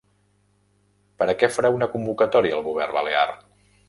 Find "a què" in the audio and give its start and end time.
1.33-1.49